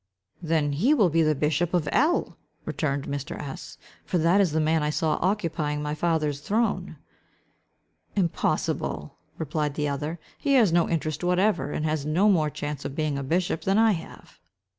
[0.41, 3.39] "Then he will be bishop of L——!" returned Mr.
[3.39, 6.97] S——; "for that is the man I saw occupying my father's throne."
[8.15, 12.95] "Impossible!" replied the other; "he has no interest whatever, and has no more chance of
[12.95, 14.39] being a bishop than I have."